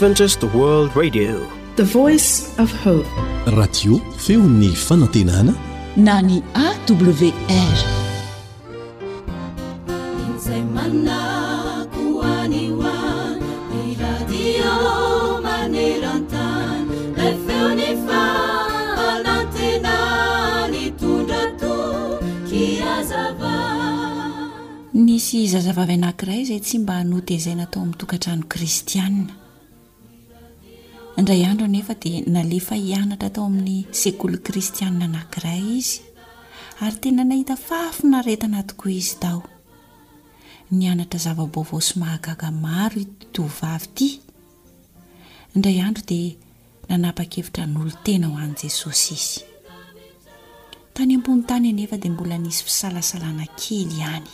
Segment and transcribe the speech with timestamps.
[0.00, 1.36] radio
[4.16, 5.52] feo ny fanantenana
[5.96, 7.30] na ny awrmisy
[25.48, 29.26] zazavavy anankiray izay tsy mba hanote izay natao amin'ny tokantrano kristianna
[31.20, 36.00] indray andro anefa dia nalefa hianatra tao amin'ny sekolo kristianina anankiray izy
[36.84, 39.40] ary tena nahita faafinaretana toko izy tao
[40.76, 44.10] ny anatra zavabovao sy mahagaga maro itoto vavy ity
[45.54, 46.30] indray andro dia
[46.88, 49.38] nanapa-kevitra n'olo tena ho an' jesosy izy
[50.94, 54.32] tany ambony tany anefa dia mbola nisy fisalasalana kely ihany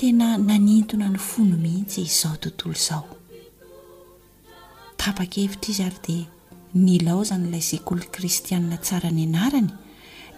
[0.00, 3.19] tena nanintona ny fono mihiitsy izao tontolo izao
[5.00, 6.26] tapakevitra izy ary dia
[6.86, 9.70] nilao izany ilay zekolo kristianna tsara ny anarany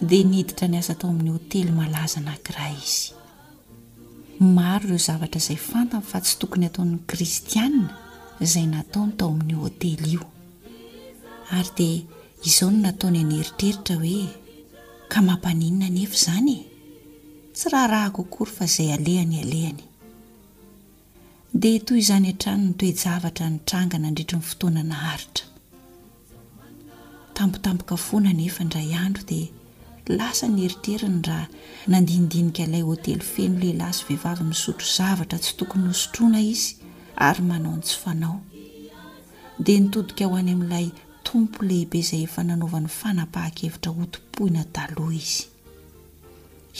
[0.09, 3.09] dia nhiditra ny asa tao amin'ny hôtely malaza anankiraha izy
[4.55, 7.89] maro ireo zavatra izay fantany fa tsy tokony hataon'ny kristianna
[8.45, 10.23] izay nataony tao amin'ny hôtely io
[11.57, 11.97] ary dia
[12.47, 14.21] izao no nataony aneritreritra hoe
[15.11, 16.59] ka mampaninina ny efo zany e
[17.55, 19.83] tsy raha raha kokory fa izay alehany alehany
[21.61, 25.45] de toy izany an-trany ny toejavatra ny trangana ndritry nyfotoanana haritra
[27.37, 29.47] tampotampoka fona nefa indray andro dia
[30.17, 31.45] lasa ny heriteriny raa
[31.91, 36.69] nandinidinika ilay hôtely feno ley lasy vehivavy misotro zavatra tsy tokony nosotroana izy
[37.27, 38.37] ary manao ntsy fanao
[39.65, 40.87] dea nitodika ho any amin'ilay
[41.27, 45.41] tompo lehibe izay efa nanaovan'ny fanapahakevitrahotipoinaaloha izy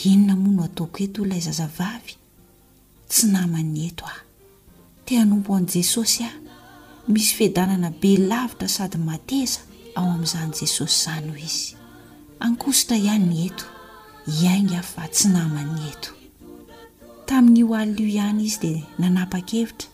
[0.10, 2.14] inona moa no ataoko eto ilay zazavavy
[3.10, 4.22] tsy naman'ny eto ah
[5.06, 6.34] tianompo an' jesosy ah
[7.12, 9.60] misy fihadanana be lavitra sady mateza
[9.98, 11.68] ao amin'izany jesosy izany ho izy
[12.46, 13.66] ankositra ihany ny eto
[14.42, 16.10] iaingy ao fa tsy namany eto
[17.28, 19.88] tamin'nyio alina io ihany izy dia nanapa-kevitra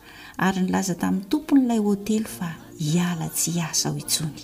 [0.46, 2.50] ary nylaza tamin'ny tompon'ilay hotely fa
[2.88, 4.40] hiala tsy hasa ho itsony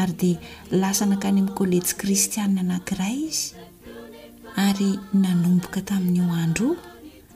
[0.00, 0.36] ary dia
[0.82, 3.46] lasa nankany amin'ny kolejy kristianina anankiray izy
[4.68, 4.90] ary
[5.22, 6.68] nanomboka tamin'nyio andro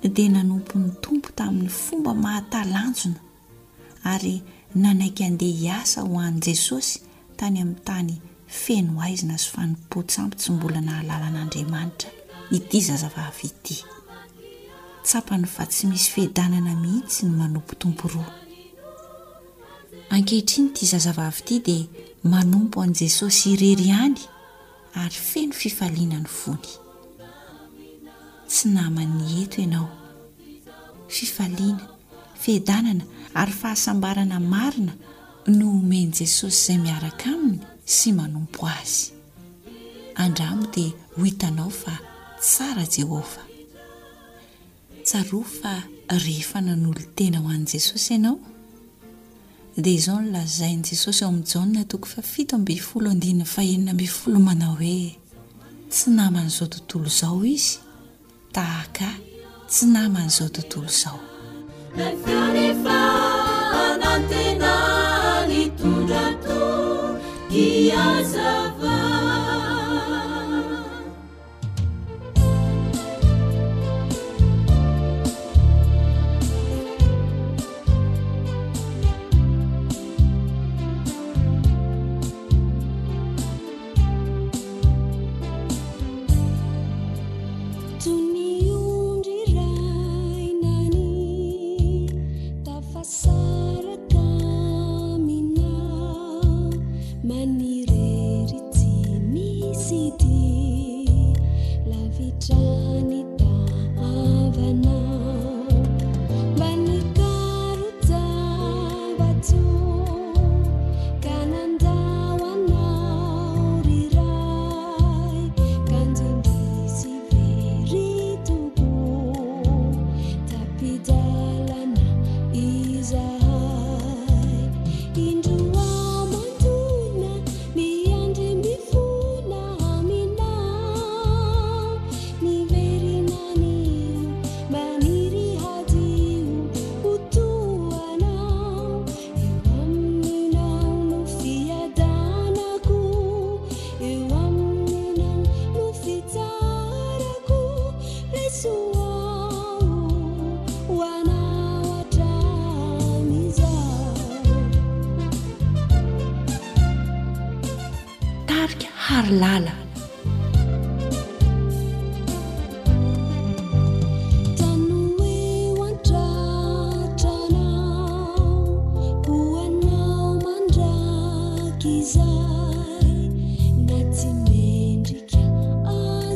[0.07, 3.19] dia nanompo ny tompo tamin'ny fomba mahatalanjona
[4.13, 4.35] ary
[4.75, 7.01] nanaiky andeha hiasa ho an'i jesosy
[7.37, 8.15] tany amin'ny tany
[8.47, 12.11] feno aizina zo fanipo tsampy tsy mbola na halala an'andriamanitra
[12.51, 13.77] ity zazava avy ity
[15.03, 18.33] tsapany fa tsy misy fehidanana mihitsy ny manompo tompo roa
[20.11, 21.87] ankehitriny ity zazava avyity dia
[22.25, 24.19] manompo an'i jesosy irery iany
[25.03, 26.71] ary feno fifaliana ny fony
[28.49, 29.89] tsy naman'ny heto ianao
[31.17, 31.85] fifaliana
[32.43, 33.05] fihidanana
[33.41, 34.93] ary fahasambarana marina
[35.59, 37.59] no omen'i jesosy izay miaraka aminy
[37.95, 39.07] sy manompo azy
[40.25, 41.95] andramo dia ho hitanao fa
[42.45, 43.43] tsara jehova
[45.07, 45.73] tsaroa fa
[46.25, 48.37] rehefanan'olo tena ho an'i jesosy ianao
[49.83, 53.91] dia izao no lazain'i jesosy eo amin'ny janna toko fa fito ambiny folo andinana faenina
[53.93, 55.03] ambiny folo manao hoe
[55.93, 57.75] tsy naman'izao tontolo izao izy
[58.53, 59.09] taaka
[59.69, 61.17] tsy naman'izao tontolo zao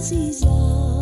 [0.02, 1.01] 记走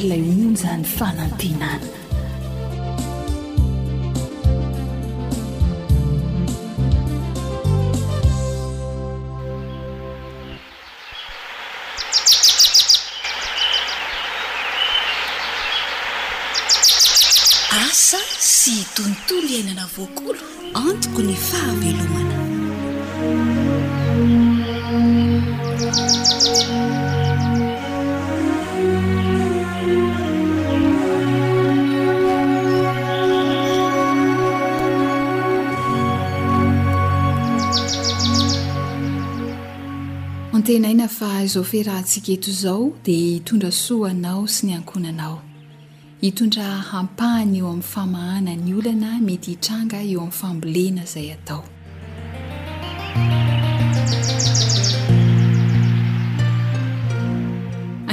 [0.00, 1.86] lay onzany fanantenana
[17.88, 20.40] asa sy tontono hiainana voakolo
[20.84, 22.38] antoko ny fahamelomana
[41.26, 45.42] aizao ferahantsika eto izao dia hitondra soanao sy ny ankonanao
[46.20, 51.62] hitondra hampahany eo amin'ny famahana ny olana mety hitranga eo amin'ny fambolena izay atao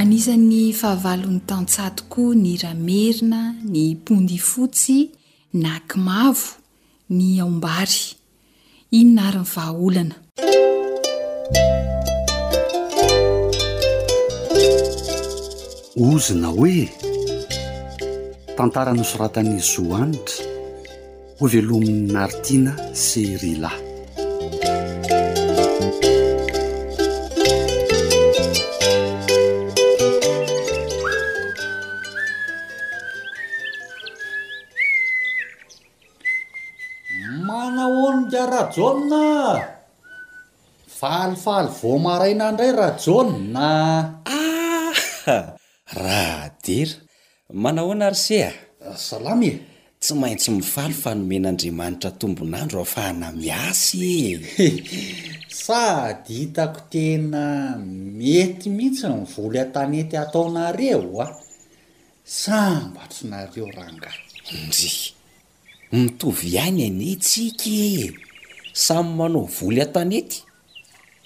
[0.00, 5.10] anisan'ny fahavalon'ny tantsatoko ny ramerina ny mpondyfotsy
[5.54, 6.50] n akimavo
[7.10, 8.04] ny aombary
[8.90, 10.14] i nina ariny vahaolana
[15.98, 16.86] ozina hoe
[18.56, 20.44] tantara nosoratany zoanitra
[21.40, 23.72] ho velomin'ny nartina serila
[37.46, 39.24] manahonida rajonna
[41.00, 43.70] falifaly vomaraina ndray rajôna
[45.98, 47.00] raha dera
[47.62, 48.50] mana hoana ar ah, sea
[49.06, 49.58] salamy e
[50.02, 54.68] tsy maintsy mifaly fanomen'andriamanitra tombonandro ahafahana miasy e
[55.62, 57.42] sady hitako tena
[58.18, 61.26] mety mihitsy ni voly a-tanety ataonareo a
[62.24, 64.10] sambatro nareo ranga
[64.62, 64.90] indre
[65.92, 68.14] mitovy iany anetsika e, e
[68.84, 70.38] samy manao voly a-tanety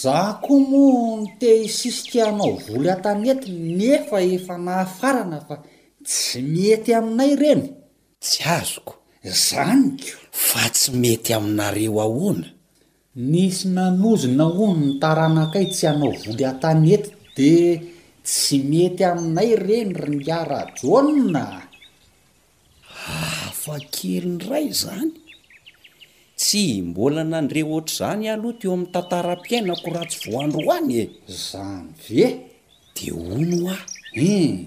[0.00, 0.82] za ko mo
[1.22, 5.54] nte isisitianao volo an-tanetya nefa efa nahafarana fa
[6.08, 7.64] tsy mety aminay reny
[8.24, 8.94] tsy azoko
[9.46, 12.48] zanyko fa tsy mety aminareo ahoana
[13.14, 17.52] nisy nanozona ono nytaranakay tsy hanao voly a-tanety de
[18.26, 21.62] tsy mety aminay reny iara jôna
[23.48, 25.12] afa ah, kelyny ray zany
[26.38, 31.02] tsy mbola nandreo ohatra zany ahaloha to eo amin'ny tantaram-piainako ratsy voandro hoanye
[31.50, 32.26] zany ve
[32.96, 33.82] de o no ah
[34.14, 34.58] e hmm.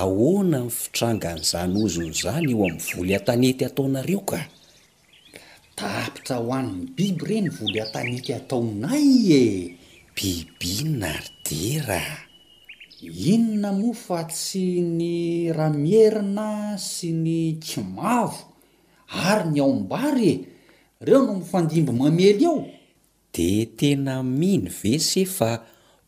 [0.00, 4.38] ahoana n fitranga n'zanyozony zany eo amin'ny voly a-tanety ataonareo ka
[5.80, 9.08] tapitra ho ann'ny biby ireny ny voly an-tanety ataonay
[9.42, 9.46] e
[10.16, 12.02] bibynna ry dera
[13.32, 14.64] inona moa fa tsy
[14.98, 15.12] ny
[15.58, 16.48] ramierina
[16.90, 18.38] sy ny kimavo
[19.28, 20.38] ary ny aombary e
[21.02, 22.58] ireo no mifandimby mamely ao
[23.34, 25.50] dia tena miny ve se fa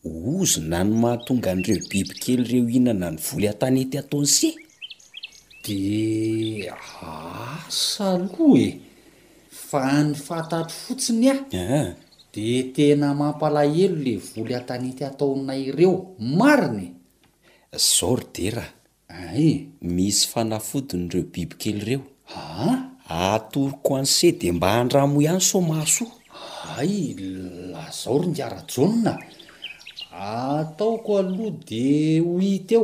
[0.03, 4.49] ozona ny mahatonga an'ireo biby kely ireo hihinana ny voly an-tanety ataony si
[5.63, 5.83] di
[7.05, 8.69] asa loa e
[9.69, 11.89] fa ny fatatro fotsiny ah eh.
[12.33, 15.95] dia tena mampalahelo le voly atanety ataonay ireo
[16.37, 16.87] marinye
[17.97, 18.71] zao ry deraa
[19.25, 19.51] ay
[19.95, 22.01] misy fanafodin' ireo biby kely ireo
[22.39, 22.77] aa ah?
[23.35, 26.11] atoryko anse dia mba handramo ihany somasoa
[26.79, 26.93] ay
[27.73, 29.13] lazao ry ndiara-jonna
[30.31, 31.83] ataoko aloha di
[32.25, 32.83] ho it eo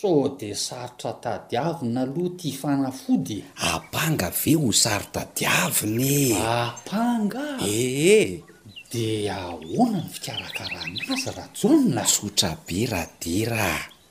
[0.00, 3.38] so de sarotra tadiavina aloha ti fanafody
[3.72, 8.44] apanga ve o sarota diaviny apanga ee
[8.92, 9.06] de
[9.38, 13.66] ahona ny fikarakarah nazy rajonna sotra be radera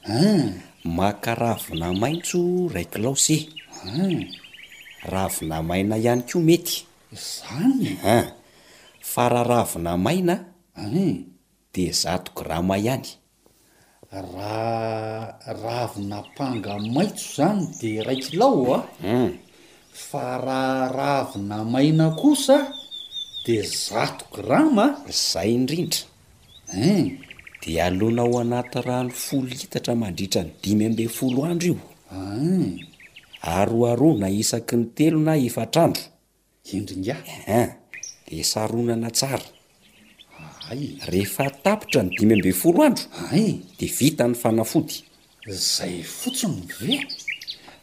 [0.08, 0.50] hmm.
[1.00, 2.40] makaravona maitso
[2.74, 3.38] raiklaose
[3.84, 4.20] hmm.
[5.14, 6.78] ravona maina ihany ko mety
[7.30, 7.90] zany
[9.12, 10.36] faraharavona maina
[10.78, 11.14] hmm.
[11.74, 13.10] de zato grama ihany
[14.22, 18.84] raha ravinapanga maitso zany de raikylao a ah.
[19.04, 19.30] mm.
[19.94, 22.58] fa raha ravina maina kosa
[23.46, 24.86] de zato grama
[25.32, 26.04] zay indrindra
[27.64, 32.80] de alona ao anaty rany folo hitatra mandritra ny dimy ambe folo andro io
[33.42, 36.04] aroarona isaky ny telo na efatraandro
[36.74, 37.18] indringa
[37.48, 37.70] ah.
[38.30, 39.55] de saronana tsara
[40.70, 44.98] arehefa tapitra ny dimy ambe foro andro ay dia vitany fanafody
[45.50, 46.98] zay fotsiny ve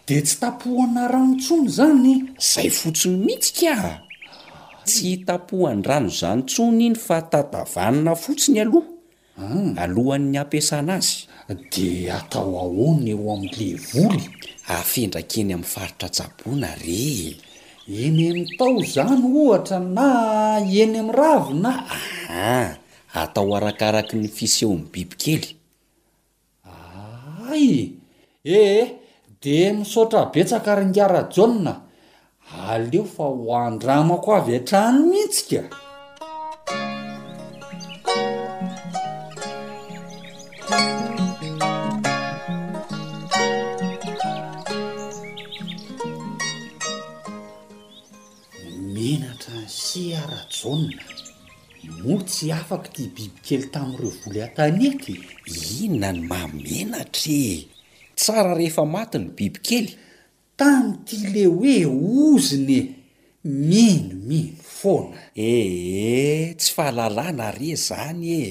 [0.08, 2.12] di tsy tapohana ranontsony izany
[2.42, 3.76] izay fotsiny mihitsy ka
[4.86, 8.88] tsy tapohan- rano izany tsony iny fa tadavanana fotsiny aloha
[9.44, 9.82] ah.
[9.84, 11.18] alohan'ny ampiasana azy
[11.72, 11.86] di
[12.18, 14.24] atao ahona eo amin'ny lehvoly
[14.78, 17.02] afendrakeny amin'ny faritra tsaboana re
[17.90, 21.82] eny amitao zany ohatra na eny miravy na
[22.28, 22.78] ahah
[23.14, 25.56] atao arakaraky ny fiseho ny bibikely
[27.50, 27.92] ay
[28.46, 28.94] ehe
[29.42, 31.80] de misaotra betsaka ryngara jona
[32.70, 35.68] aleo fa hoandramako avy atrano mihitsika
[50.62, 51.02] zona
[52.02, 55.14] moa tsy afaka ty bibykely tamin'ireo volo an-tanyaty
[55.82, 57.66] inona ny mamenatra e
[58.18, 59.88] tsara rehefa matiny bibikely
[60.60, 61.74] tany ty le hoe
[62.18, 62.80] oziny
[63.68, 64.58] minomino e.
[64.78, 65.16] foana
[65.46, 65.62] ee
[66.14, 68.44] eh, tsy fahalalana re zany e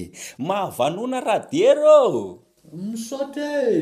[0.47, 2.01] mahavanoana rade rô
[2.87, 3.79] misotra e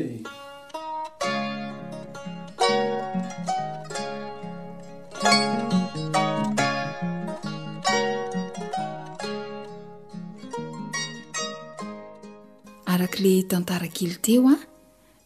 [13.20, 14.56] ley tantarakily teo a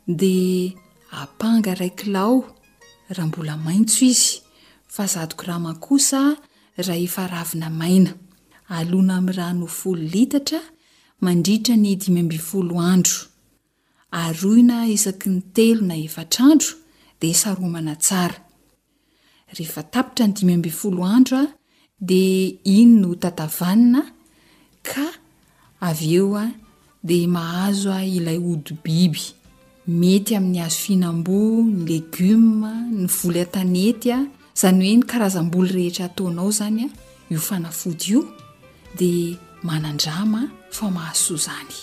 [0.06, 0.74] de
[1.22, 2.34] apanga raikylao
[3.16, 4.42] raha mbola maintso izy
[4.94, 6.20] fa zadoko raha mankosa
[6.86, 8.12] raha efa ravina maina
[8.76, 10.60] alona ami'ny rahno folo litatra
[11.24, 13.18] mandritra ny dimy ambi folo andro
[14.22, 16.70] aroina isaky ny telo na efatr'andro
[17.20, 18.38] de saromana tsara
[19.56, 21.46] rehefa tapitra ny dimy ambifolo andro a
[22.08, 22.22] de
[22.78, 24.00] iny no tatavanina
[24.88, 25.06] ka
[25.88, 26.44] avy eo a
[27.04, 29.22] dia mahazo a ilay hody biby
[30.00, 32.70] mety amin'ny hazo finamboa ny legioma
[33.00, 34.18] ny voly an-tanety a
[34.56, 36.88] izany hoe ny karazam-boly rehetra hataonao zany a
[37.32, 38.22] iofanafody io
[38.98, 39.36] dia
[39.68, 40.40] manandrama
[40.76, 41.76] fa mahasoa izany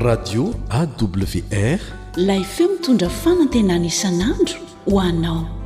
[0.00, 1.80] radio awr
[2.16, 4.58] layfeo mitondra fanantenan isanandro
[4.90, 5.59] ho anao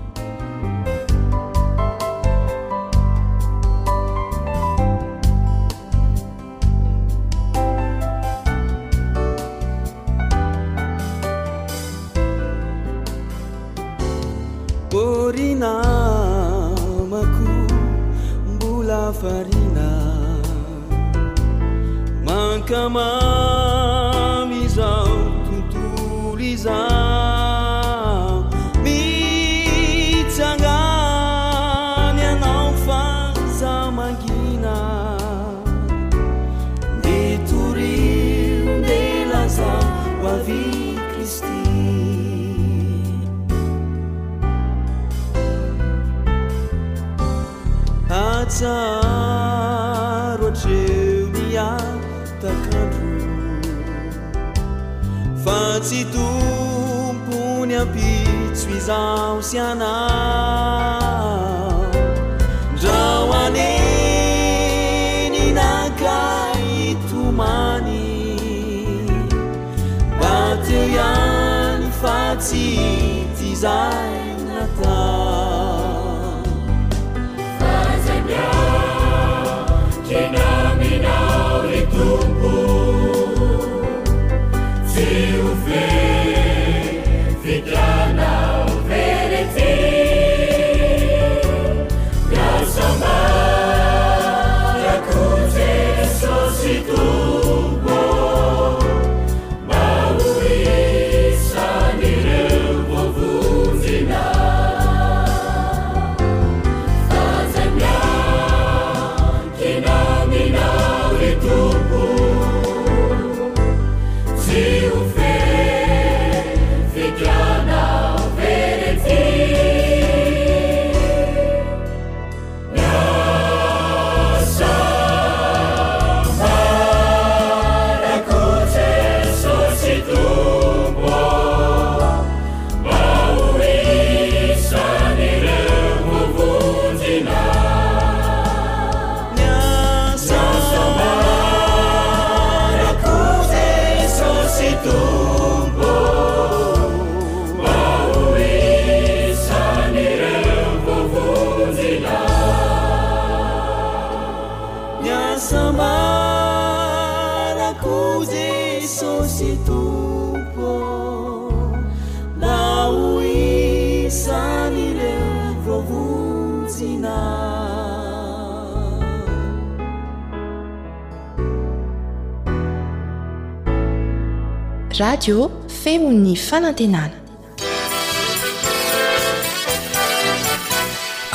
[175.24, 177.16] feo'ny fanantenana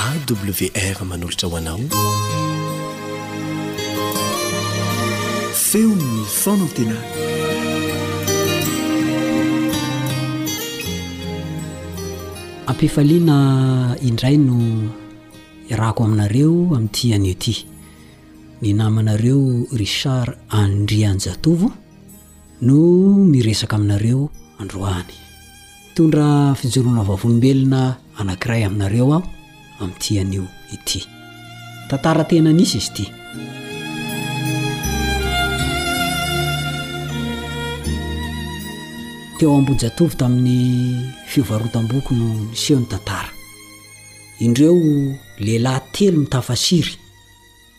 [0.07, 1.79] awr manolotra hoanao
[5.65, 7.01] feony fanantenana
[12.69, 13.37] ampifaliana
[14.07, 14.59] indray no
[15.79, 17.55] rako aminareo amin'yti anioty
[18.61, 19.41] ny namanareo
[19.81, 21.71] richard andrianjatovo
[22.61, 22.75] no
[23.31, 25.13] nyresaka aminareo androany
[25.87, 29.23] mitondra fijoroana vavolombelona anank'iray aminareo aho
[29.79, 30.43] amitianio
[30.73, 31.05] ity
[31.89, 33.03] tantara tena anisy izy ty
[39.39, 40.99] teo ambojatovy tamin'ny
[41.31, 43.29] fiovarotam-bokono miseho ny tantara
[44.39, 44.73] indreo
[45.39, 46.93] lehilahy telo nytafasiry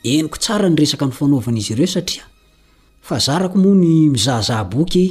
[0.05, 2.30] eniko tsara ny resaka nyfanaovana izy ireo satria
[3.11, 5.07] fa zarako mony mizahzaha boky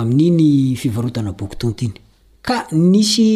[0.00, 1.94] amin'iny fivarotana boky tontiny
[2.46, 2.56] ka
[2.90, 3.28] nisy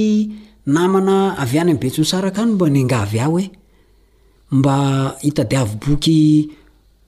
[0.75, 3.51] namana avy any abe tsonsaraka ny mba ny ngavy aho e
[4.57, 4.77] mba
[5.29, 6.19] itadiavyboky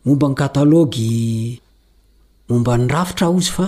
[0.05, 1.09] mombany katalôgy
[2.49, 3.67] momba nyrafitra a izy fa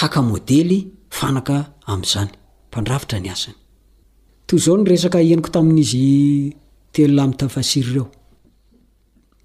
[0.00, 0.78] hkamôdely
[1.26, 1.56] anaka
[1.92, 8.06] am'zanydraitra nayoao esakaeniko tami'izytellatasiy reo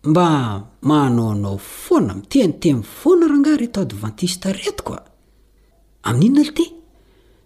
[0.03, 5.01] mba mahanaonao foana mitea nte foana rangahareto advantista retokoa
[6.09, 6.65] an'inona lty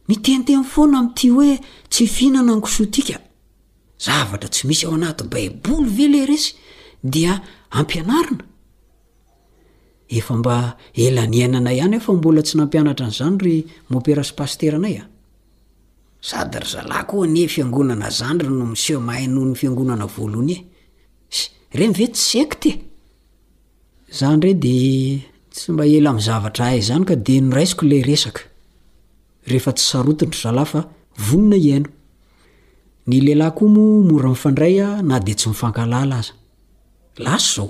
[0.08, 1.60] mitente foana mty hoe
[1.92, 3.16] tsy fihinana nkisoatika
[4.06, 6.50] zavatra tsy misy ao anaty baiboly vel eresy
[7.14, 7.34] dia
[7.70, 8.30] ampaninanaa
[11.86, 13.54] any efambola tsy nampianatra nyzany ry
[13.90, 15.04] mompea spasteanayady
[16.22, 16.30] z
[17.18, 20.68] on finonana zanry no msemahynoh ny fianonana oaloany e
[21.74, 22.72] re nyve tsy heiko ty
[24.18, 24.76] zany re de
[25.56, 27.84] sy mba ela mizavatra a zany ka de noraisiko
[34.60, 35.02] lay
[37.22, 37.70] eeryaao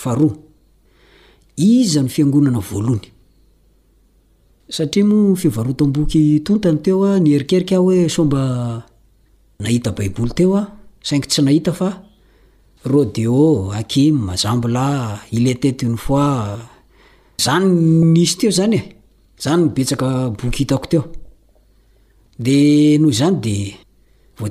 [0.00, 0.32] faharoa
[1.70, 3.08] iza ny fiangonana voaloany
[4.76, 8.40] satria mo fivaroato mboky tontany teoa ny erikerika a oe somba
[9.62, 10.62] nahita baiboly teoa
[11.06, 11.72] saingy tsy nahita
[12.84, 13.38] arôdeo
[13.74, 14.84] imy mazambola
[15.36, 16.26] iletet ny foi
[17.44, 17.66] zany
[18.12, 18.82] misy teo zany e
[19.44, 20.64] zany ek iaoeny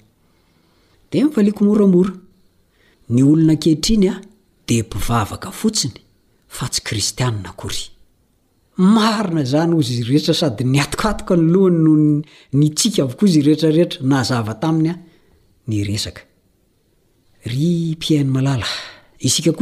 [1.13, 2.11] de mivaliko moramora
[3.13, 4.21] ny olona kehitriny a
[4.67, 5.93] de mpivavaka fotsiny
[6.55, 7.49] fa tsy ristianna
[8.81, 11.17] ynayayinaaikaoa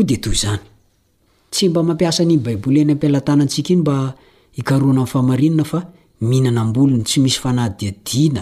[0.04, 3.98] deoanyty mba mampiasa ny baiboly eny ampialatanantsika iny mba
[4.60, 5.80] ikaona ai famarinna fa
[6.28, 8.42] mihinana mbolony tsy misy fanahdiadina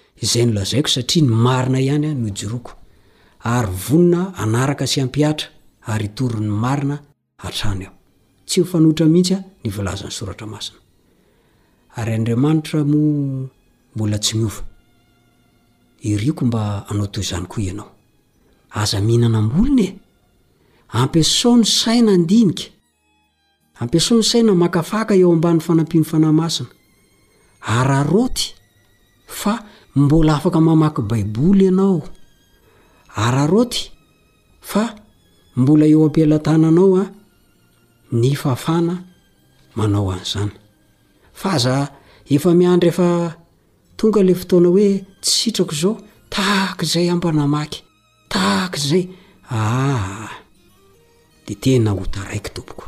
[0.25, 2.71] zay ny lazaiko satria ny marina ihanya nojoroko
[3.43, 5.47] ary vonona anaraka sy ampiatra
[5.91, 6.97] ary orny mainay
[8.55, 9.43] ioramihitsyyomymio
[16.47, 16.55] mb
[16.91, 19.99] anaotoyany oaoaza mihinanambona e
[20.99, 22.63] ampisao ny saina ndinika
[23.81, 26.69] ampsao ny saina makafaka eo ambanny fanampiny fanaymasina
[27.77, 28.45] aryaroty
[29.27, 29.53] fa
[29.95, 32.01] mbola afaka mamaky baiboly ianao
[33.15, 33.91] araroty
[34.61, 34.83] fa
[35.55, 37.11] mbola eo ampilatana anao a ah,
[38.11, 38.93] ny fafana
[39.75, 40.51] manao an'izany
[41.33, 41.75] fa za
[42.35, 43.35] efa miandra efa
[43.97, 44.87] tonga la fotoana hoe
[45.21, 45.95] tsitrako zao
[46.29, 47.83] tahaka zay ampanamaky
[48.31, 49.03] tahaka zay
[49.49, 50.31] a ah,
[51.45, 52.83] de tena ota raiky toboko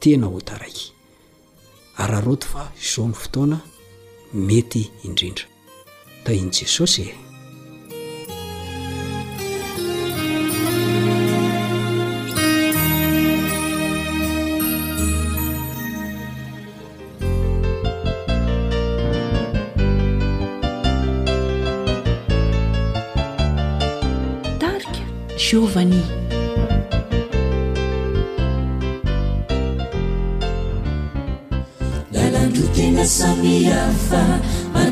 [0.00, 0.92] tena hota raiky
[2.02, 3.56] araroty fa izao ny fotoana
[4.34, 5.44] mety indrindra
[6.24, 7.12] taintsy sôsetarka
[25.36, 26.10] jovanyrn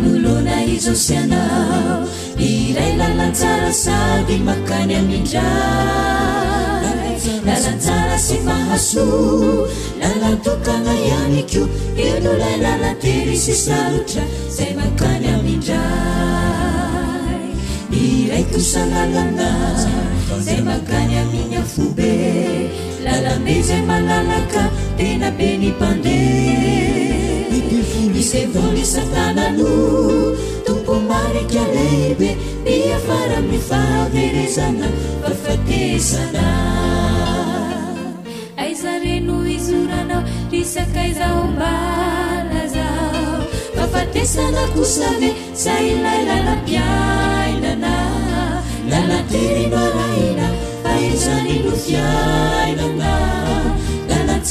[0.02, 2.04] nolona izseanao
[2.38, 5.48] i ray lalasara sady makany amidra
[7.46, 9.04] lalaara s mahaso
[10.00, 11.62] lalatokaa yaniko
[12.24, 14.22] nolaylalasatra
[14.56, 15.82] zay makany amidra
[18.02, 19.22] iray tosanala
[20.40, 22.14] za makany aminyafobe
[23.04, 24.62] lalae zay manalaka
[24.98, 26.18] tena be nympande
[28.22, 29.72] sebolisatanano
[30.66, 32.30] tompu marikaleibe
[32.64, 34.86] niafara mifaverezana
[35.22, 36.46] fafatesana
[38.56, 43.38] aizareno izuranao risakaizao mbalazao
[43.76, 47.94] fafatesana kosave sailailana piainana
[48.88, 50.46] nalaterimaraina
[50.94, 53.12] aizareno piainana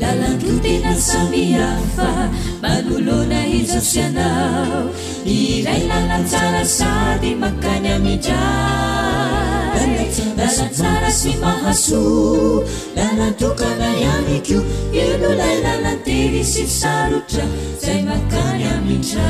[0.00, 2.10] lalano samhafa
[2.62, 4.82] manolona iyaao
[5.36, 8.42] iraynaanjasay makany amdra
[9.80, 12.00] aamasatara sy mahaso
[12.96, 14.60] lanatokana any akeo
[15.04, 16.16] ilolaynanate
[16.52, 19.28] sy misaotra izay makany adra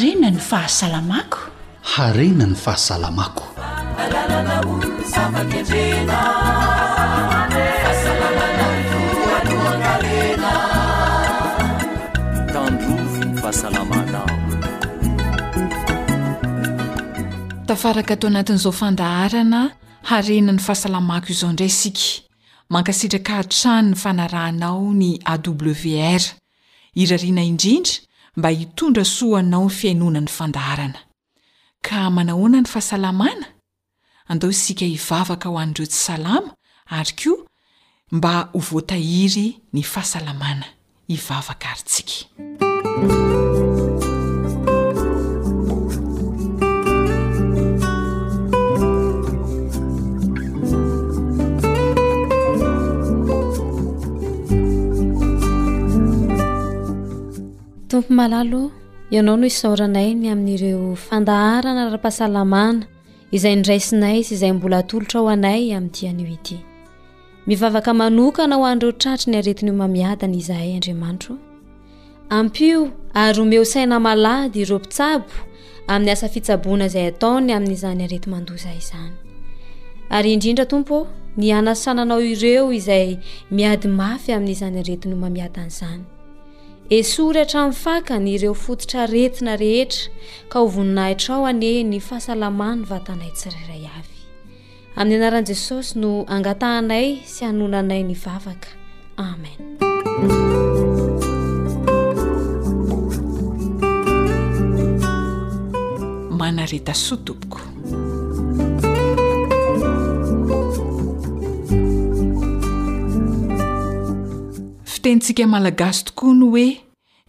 [0.00, 2.52] harenany fahasalamakotafaraka
[18.14, 19.60] atao anatin'izao fandaharana
[20.10, 22.30] harenany fahasalamako izao ndray isika
[22.72, 26.22] mankasitraka hatrano ny fanarahnao ny awr
[27.02, 27.94] irarina indrindra
[28.36, 30.98] mba hitondra soanao ny fiainonany fandarana
[31.82, 33.46] ka manahoana ny fahasalamana
[34.28, 36.52] andao isika hivavaka ho anndroo tsy salama
[36.86, 37.46] ary k io
[38.12, 40.64] mba ho voatahiry ny fahasalamana
[41.08, 42.26] hivavaka arintsika
[58.00, 58.70] tompo malalo
[59.10, 62.84] ianao no isoranayny amin'n'ireo fandaharana rara-pahasalamana
[63.36, 66.56] izay ndraysinay sy izay mbola tolotra o anay ami'nytyano ty
[67.48, 71.32] mivavaka manokana o an'reo tratry ny areti'nyo mamiadany izahay andriamanito
[72.32, 73.58] ampiyeyyyeyy
[85.84, 85.86] y
[86.90, 90.10] esory hatramin'ny fakany ireo fototra retina rehetra
[90.50, 94.16] ka ho voninahitrao anie ny fahasalamany vatanay tsiraray avy
[94.98, 98.70] amin'ny anaran'i jesosy no angatahnay sy hanonanay ny vavaka
[99.18, 99.58] amen
[106.40, 107.58] manareta soa topoko
[115.02, 116.80] tentsika malagasy tokoa no oe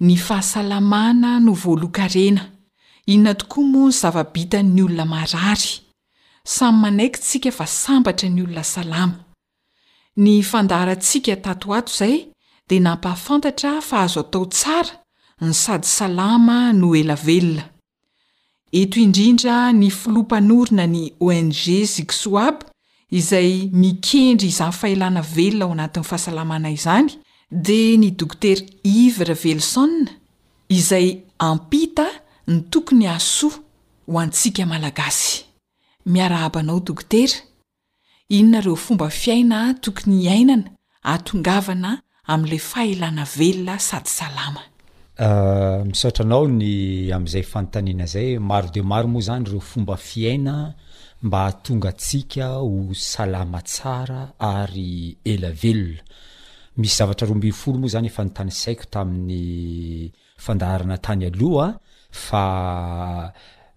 [0.01, 2.41] ny fahasalamana no voalo-karena
[3.07, 5.81] inona tokoa moa ny zavabitanny olona marary
[6.43, 9.19] samy manaikintsika fa sambatra ny olona salama
[10.17, 12.27] nyfandaharantsika tato ato izay
[12.69, 14.91] dia nampahafantatra fa hazo atao tsara
[15.41, 17.63] ny sady salama no elavelona
[18.71, 21.53] eto indrindra ny filom-panorina ny ong
[21.85, 22.61] ziksoab
[23.11, 27.17] izay mikendry izany fahelana velona ao anatin'ny fahasalamana izany
[27.51, 30.07] de ny dokotery ivre vellson
[30.71, 32.05] izay ampita
[32.47, 33.55] ny tokony asoa
[34.09, 35.33] ho antsika malagasy
[36.13, 37.39] miara habanao dokotera
[38.35, 40.63] inonareo fomba fiaina tokony iainana
[41.11, 41.91] aatongavana
[42.33, 44.61] ami'la fahelana velona sady salama
[45.25, 46.71] ah, misaotranao ny
[47.15, 50.55] am'izay fanotanina zay maro de maro moa zany reo fomba fiaina
[51.21, 55.99] mba hahatonga atsika ho salama tsara ary ela veloa
[56.77, 61.79] misy zavatra roa mbinyfolo moa zany efa nytanysaiko tamin'ny fandaharana tany aloha
[62.09, 63.33] fa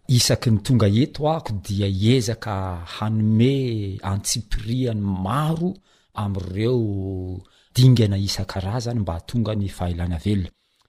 [0.09, 5.75] isaky ny tonga eto ako dia hiezaka hanome antsipriany maro
[6.15, 7.41] amreo
[7.75, 10.49] dingana isan-karazany mba hatonga ny fahalana velona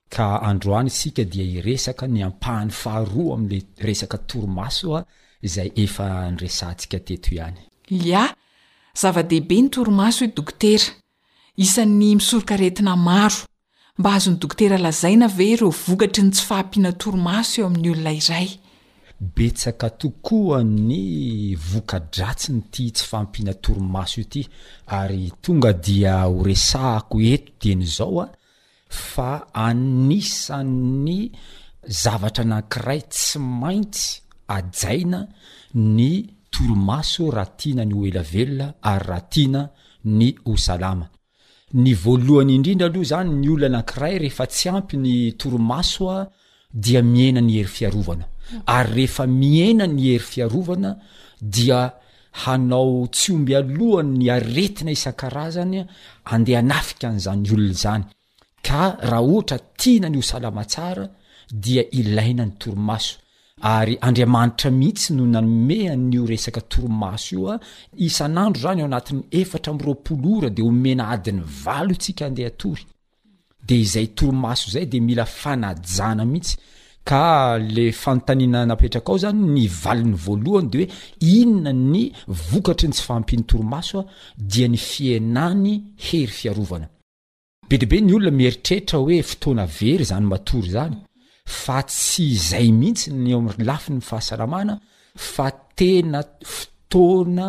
[0.09, 5.05] ka androany sika dia iresaka ny ampahany faharoa am'le resakatormasoa
[5.53, 10.75] zay efa nysantsika tetoihanyiaav-dehibe ny trsooote
[11.57, 13.45] isan'ny misoroka retina maro
[13.99, 18.49] mba azony dokotera lazaina ve reo vokatry ny tsy fahampiana toromaso eo amin'ny olona iray
[19.35, 24.41] betsaka tokoa ny voka-dratsy ny tia tsy faampihana torimaso i ty
[24.99, 28.27] ary tonga dia horesahako eto teny izao a
[29.13, 29.29] fa
[29.67, 31.19] anisanny
[32.03, 34.07] zavatra anankiray tsy maintsy
[34.57, 35.19] ajaina
[35.97, 36.11] ny
[36.53, 39.61] toromaso rahatiana ny ho elavelona ary rahatiana
[40.19, 41.07] ny hosalama
[41.83, 46.17] ny voalohany indrindra aloha zany ny ololo anankiray rehefa tsy ampy ny torimaso a
[46.83, 48.25] dia mienany ery fiarovana
[48.75, 50.91] ary rehefa miena ny hery fiarovana
[51.53, 51.81] dia
[52.45, 55.81] hanao tsy omby alohany ny aretina isan-karazany
[56.33, 58.05] andeha nafika an'izany olona zany
[58.67, 61.05] ka raha ohatra tiana ny ho salama tsara
[61.63, 63.13] dia ilaina ny torimaso
[63.61, 67.55] ary andriamanitra mihitsy no nanomehanyio resaka torimaso io a
[68.07, 72.83] isan'andro zany eo anatin'ny efatra amropolora de homena adin'ny valo ntsika andeha tory
[73.67, 76.53] de izay torimaso zay de mila fanajana mihitsy
[77.09, 77.23] ka
[77.75, 80.87] le fanotanina napetraka ao zany ny valin'ny voalohany de hoe
[81.41, 82.03] inona ny
[82.51, 84.03] vokatry ny tsy fahampiny torimasoa
[84.51, 85.71] dia ny fianany
[86.05, 86.87] hery fiarovana
[87.69, 90.97] be dibe ny olona mieritrehitra hoe fotoana very zany matory zany
[91.45, 94.79] fa tsy izay mihitsy nyeo am lafiny fahasalamana
[95.15, 97.47] fa tena fotoana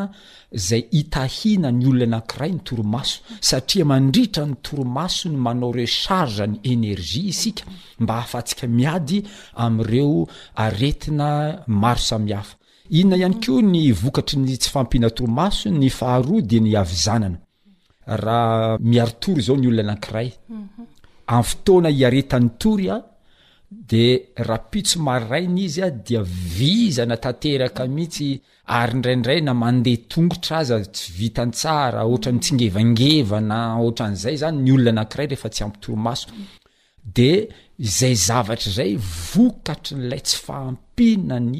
[0.52, 6.46] zay itahina ny olona anankiray ny toromaso satria mandritra ny torimaso ny manao reo sarge
[6.46, 7.64] ny energia isika
[7.98, 9.22] mba ahafatsika miady
[9.54, 13.42] amireo aretinamaro samihafinon ihany mm.
[13.42, 17.42] ko ny vokatry ny tsy fampinatoromaso ny faharoadi ny znnatoon
[23.68, 28.28] de rapitso marraina izy a dia vizana tanteraka mihitsy
[28.78, 35.50] ary ndraindrayna mandeha tongotra aza tsy vitantsara ohatra nitsingevangevana ohatran'izay zany ny olona anakiray rehefa
[35.54, 36.26] tsy ampy torimaso
[37.16, 37.30] de
[37.98, 38.92] zay zavatra zay
[39.34, 41.56] vokatry nylay tsy faampinany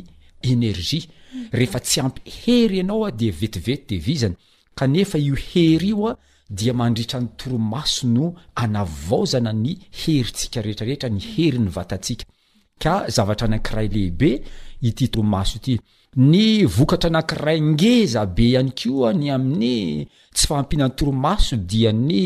[0.52, 1.10] energia
[1.58, 4.36] rehefa tsy ampy hery ianao a dia vetivety de vizana
[4.78, 6.18] kanefa io hery io a
[6.48, 9.72] dia mandritran'ny toromaso no anavaozana ny
[10.02, 12.24] herintsika rehtrarehetra ny hery ny vatatsika
[12.82, 14.30] ka zavatra anak'iray lehibe
[14.82, 15.74] ity toromaso ty
[16.16, 22.24] ny vokatra anakiray nge zabe iany ko any amin'ny tsy faampihnany toromaso dia ny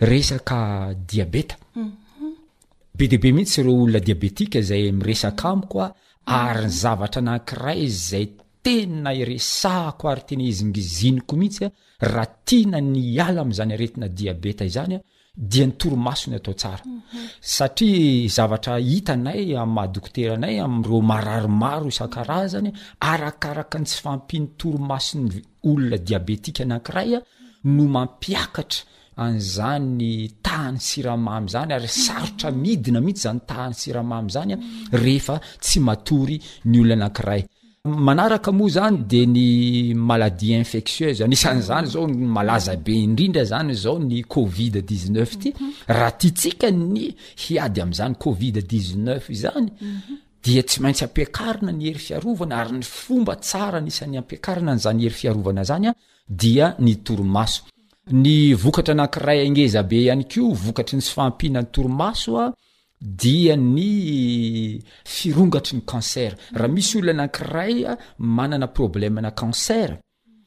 [0.00, 1.90] resakadiabeta mhm.
[2.94, 5.94] be debe mihitsy reo olona diabetika zay miresaka amikoa
[6.28, 8.26] aryny zavatra anakiray zay
[8.62, 11.68] tena iresako ary tena hizingiziniko mihitsya
[12.14, 14.88] rahatiana ny ala amzanyaeinaetyzar
[16.86, 18.84] mhm.
[18.94, 22.70] hitanay amaokoteraanay amreo mararimaro isa-karazany
[23.12, 25.28] arakaraka ny tsy fampinytoromasony
[25.70, 27.18] olona diabetika anakiraya
[27.74, 28.82] no mampiakatra
[29.24, 30.12] anzany
[30.46, 31.98] taany siramamy zany ary mhm.
[32.06, 35.78] saotra midina mihitsy zanytahany siramamy zanyetsy
[36.14, 36.18] o
[36.70, 37.42] nylonaay
[38.06, 39.48] manaraka moa zany de ny
[40.10, 45.72] maladie infectieuse anisanyzany zao ny malaza be indrindra zany zao ny covid dn ty mhm.
[45.96, 47.08] raha tiatsika ny
[47.42, 49.08] hiady am'zany covid d9
[49.42, 50.14] zany mhm.
[50.44, 55.14] dia tsy maintsy apiakarina ny hery fiarovana ary ny fomba tsara anisan'ny ampiakarina nzany ery
[55.20, 55.92] fiarovana zany a
[56.42, 57.62] dia ny toromaso
[58.22, 62.54] ny vokatra nankiray aneza be ihany kio vokatry ny sy faampihanany toromasoa
[63.02, 69.98] dia ny firongatry ny cancer raha misy olo anakiraya ah, manana problemna cancer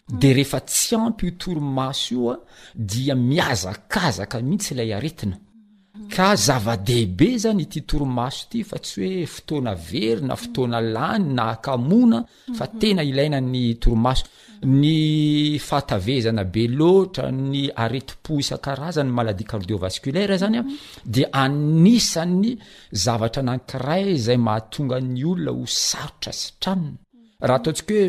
[0.07, 0.35] de mm.
[0.37, 2.39] rehefa tsy ampy o torimaso io a ah,
[2.73, 6.07] dia miazakazaka mihitsy ilay aretina mm.
[6.13, 10.89] ka zava-dehibe zany ty torimaso ty fa tsy hoe fotoana very na fotoana mm.
[10.95, 12.19] lany na akamona
[12.57, 12.79] fa mm-hmm.
[12.79, 14.25] tena ilaina ny torimaso
[14.63, 20.71] ny fahatavezana be loatra ny areti-po isan-karazany maladia cardiovascolaira zany a mhm.
[21.15, 22.57] de anisany
[23.03, 26.99] zavatra nakiray zay mahatonga ny olona ho sarotra sitraminy mhm.
[27.47, 28.05] raha ataontsika hoe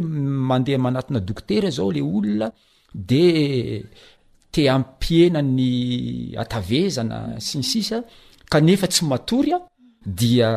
[0.50, 2.48] mandeha manatina dokotera zao la olona
[3.10, 3.26] de
[4.52, 7.98] te ampienany atavezana sinsisa
[8.52, 9.58] kanefa tsy matory a
[10.06, 10.48] dia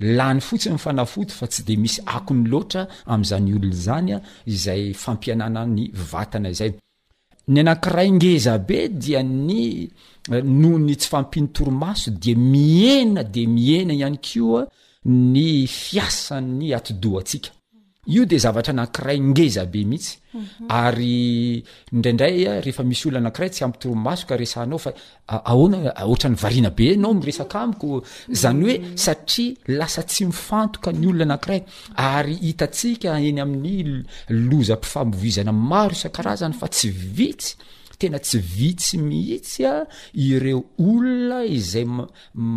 [0.00, 2.82] lany fotsiny nyfanafoto fa tsy de misy akony loatra
[3.12, 6.72] ami'zany olona zany a izay fampianana ny vatana zay
[7.52, 9.62] ny anakiraingezabe dia ny
[10.32, 14.62] eh, noho ny tsy fampinotoromaso dia miena de miena ihany kioa
[15.04, 17.50] ny fiasany atodohaatsika
[18.08, 20.66] io de zavatra anakiray ngezabe mihitsy mhm.
[20.68, 24.90] ary ndraindraya ah, rehefa misy olono anakiray tsy ampytoromasoka resanao fa
[25.28, 27.90] ahoana ohatra ny varina be anao miresaka amiko
[28.40, 28.96] zany hoe mhm.
[28.96, 31.60] satria lasa tsy mifantoka ny olono anakiray
[31.96, 34.04] ary hitatsika eny amin'ny
[34.48, 37.52] lozampifamivoizana maro isa-karazana fa tsy vitsy
[38.00, 39.76] tena tsy vitsy mihitsy a
[40.28, 41.84] ireo olona izay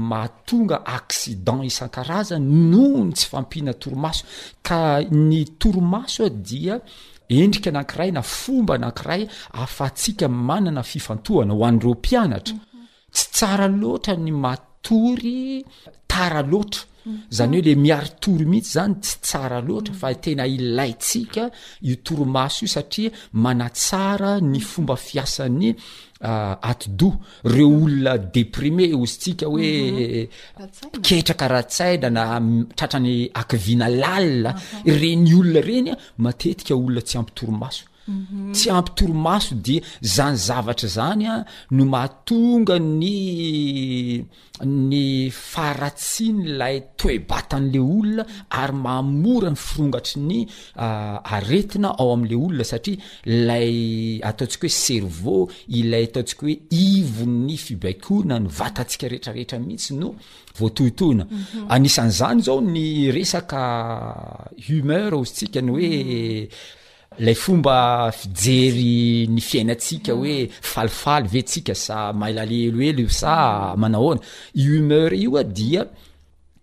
[0.10, 4.24] mahatonga accidant isan-karazany noho ny tsy fampihana torimaso
[4.68, 4.80] ka
[5.30, 6.76] ny torimaso ao dia
[7.40, 9.22] endrika anankiray na fomba anankiray
[9.64, 12.88] afa tsiaka manana fifantohana ho an'ireo mpianatra mhm.
[13.14, 15.64] tsy tsara loatra ny matory
[16.12, 17.22] tara loatra Mhm.
[17.30, 21.44] zany hoe le miaro tory mihitsy zany tsy tsara loatra fa tena ilaytsika
[21.92, 23.10] itoromaso io satria
[23.44, 25.76] manatsara ny fomba fiasany
[26.70, 27.22] atodou ah,
[27.54, 29.70] reo olona déprime ozytsika hoe
[30.94, 32.16] piketrakarahatsaida mhm.
[32.18, 32.24] na
[32.78, 34.52] tratrany akviana lalia
[35.02, 35.94] reny olona renya
[36.24, 38.52] matetika olona tsy ampitoromaso Mhm.
[38.54, 41.34] tsy ampitoromaso de zany zavatra zanya
[41.76, 43.06] no mahatonga ny
[44.90, 45.04] ny
[45.50, 48.24] faratsi ny lay toebata an'le olona
[48.60, 52.96] ary mamora ny firongatry ny aetina ah, ao am'le olona satia
[53.48, 53.72] lay
[54.30, 55.42] ataontsika hoe cervea
[55.80, 56.56] ilay ataotsika hoe
[56.88, 60.10] ivo ny fibaikona ny vatatsika rehetrarehetra mihitsy no
[60.60, 62.48] oatohitohinaaanzany mhm.
[62.48, 62.86] zao ny
[63.24, 66.82] esaahmeurztsiany oe mhm.
[67.20, 74.22] lay fomba fijery ny fiainatsika hoe falifaly vetsika sa maelale eloely io sa manahoana
[74.56, 75.86] i umeur io a dia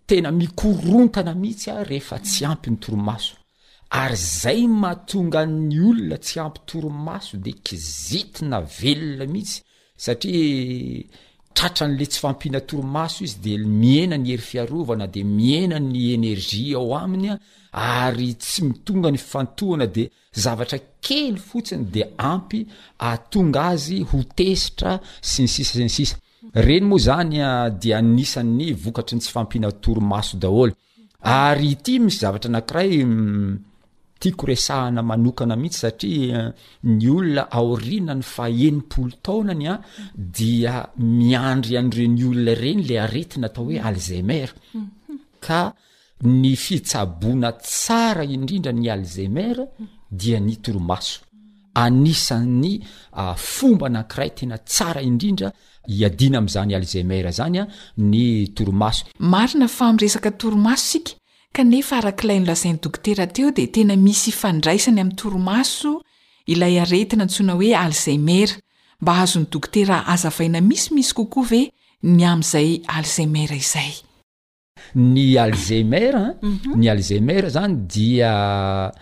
[0.07, 3.35] tena mikorontana mihitsy a rehefa tsy ampy nytoromaso
[4.01, 9.61] ary zay mahatongany olona tsy ampytoromaso de kizitina velona mihitsy
[9.95, 11.03] satria
[11.53, 17.37] tratra n'le tsy fampianatoromaso izy de mienany hery fiarovana de mienany energie ao aminy a
[18.05, 20.03] ary tsy mitonga ny fifantohana de
[20.43, 22.01] zavatra kely fotsiny di
[22.33, 22.59] ampy
[23.11, 24.91] atonga azy ho tesitra
[25.29, 26.15] sy ny sisa syny sisa
[26.67, 30.73] reny moa zany a dia nisany vokatry ny tsy fampihanatoromaso daholo
[31.43, 33.51] ary ty misy zavatra nakiray mm,
[34.21, 36.53] tya koresahana manokana mihitsy satria eh,
[36.87, 39.79] ny olona aorina ny faen'nimpolo taonany a ah,
[40.37, 44.53] dia miandry an'ireony olona ireny la aretina atao hoe alzemera
[45.45, 45.61] ka
[46.25, 49.57] ny fitsaboana tsara indrindra ny alzemer
[50.21, 51.19] dia ny toromaso
[51.83, 52.73] anisanny
[53.21, 55.49] ah, fomba nankiray tena tsara indrindra
[55.97, 57.69] hiadiana ami'izany alzemer zany a ah,
[58.11, 58.25] ny
[58.57, 59.03] toromaso
[59.33, 61.13] marina fa m'resaka toromaso sika
[61.53, 65.93] kanefa arakiilai nylazain'ny dokotera teo dia tena misy fandraisany amin'ny toromaso
[66.53, 68.55] ilay aretina antsoina hoe alzeimera
[69.01, 71.61] mba ahazony dokotera aza vaina misimisy kokoa ve
[72.03, 73.91] ny amn'izay alzeimera izay
[74.95, 76.79] ny alzemern mhm.
[76.79, 78.93] ny alzemer zany dia uh,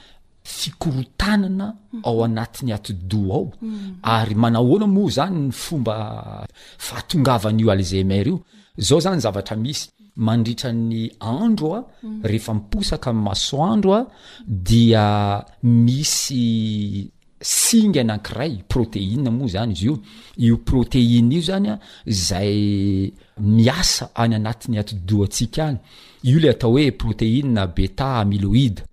[0.44, 2.02] fikorotanana mhm.
[2.04, 3.96] ao anatin'ny atido ao mhm.
[4.02, 6.46] ary manahoana moa zany ny fomba
[6.78, 8.42] fahatongavan'io alzemera io
[8.82, 9.88] zao zany zavatra misy
[10.20, 11.86] mandritrany andro a
[12.24, 14.08] rehefa miposaka maso andro a
[14.46, 17.10] dia misy
[17.42, 20.00] singy anankiray proteina moa zany izy io
[20.38, 25.78] io protein io zanya zay miasa any anatin'ny atidoatsika any
[26.24, 28.84] io le atao hoe proteina beta ameloida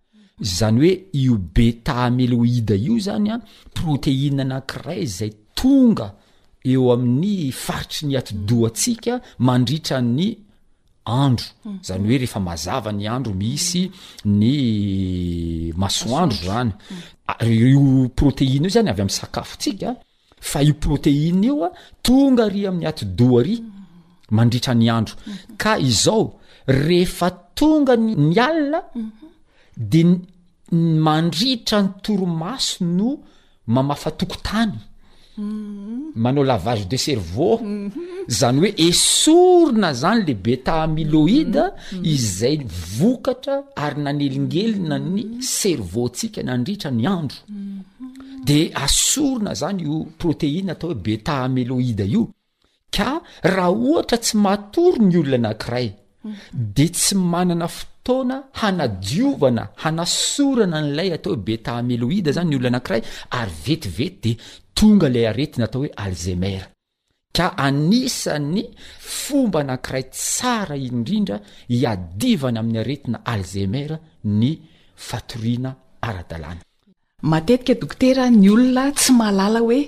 [0.40, 3.40] zany hoe io beta ameloida io zany a
[3.74, 6.14] proteina anankiray zay tonga
[6.64, 10.45] eo amin'ny faritry ny atidoatsika mandritra'ny
[11.07, 11.78] andro mhm.
[11.86, 13.82] zany hoe rehefa mazava ny andro misy
[14.24, 16.98] ny masoandro zany mhm.
[17.32, 19.90] ary io proteina io zany avy amn'y sakafotsika
[20.50, 21.70] fa io proteina io a
[22.07, 23.57] tonga ary amin'ny ato doary
[24.36, 25.57] mandritra ny andro mhm.
[25.62, 26.24] ka izao
[26.86, 27.28] rehefa
[27.59, 28.80] tonga ny alina
[29.90, 30.00] de
[30.72, 33.11] nmandritra ny toromaso no
[33.74, 34.74] mamafatokotany
[35.39, 36.12] Mhm.
[36.16, 37.37] manaolavage de serv
[38.39, 42.05] zany oe esorona zany le betaameloida mhm.
[42.14, 42.57] izay
[42.99, 45.41] vokatra ary nanelingelina ny mhm.
[45.55, 47.39] cervtsika nandritra ny andro
[48.49, 52.22] de asorona zany o proteina atao hoe betaameloida io
[52.97, 53.11] ka
[53.55, 55.89] raha ohatra tsy matory ny olon anakiray
[56.76, 63.03] de tsy manana fotoana hanadiovana hanasorana n'lay atao hoe beta ameloida zany y olon anakiray
[63.41, 66.66] ary vetivety de tonga ilay aretina atao hoe alzemera
[67.36, 68.62] ka anisany
[69.18, 71.36] fomba nankiray tsara indrindra
[71.74, 73.96] hiadivana amin'ny aretina alzemera
[74.40, 74.50] ny
[75.08, 75.70] fatoriana
[76.08, 76.62] aradalàna
[77.32, 79.78] matetika dokotera ny olona tsy malala hoe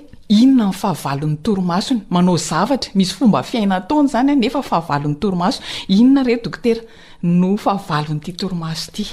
[0.41, 5.59] inona ny fahavalon'ny torimasony manao zavatra misy fomba fiaina ataony zany a nefa fahavalon'ny torimaso
[5.99, 6.81] inona re dokotera
[7.39, 9.03] no fahavalon'n'ity torimaso ity